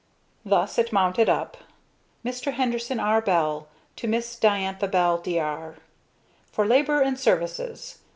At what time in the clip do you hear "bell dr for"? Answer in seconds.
4.87-6.65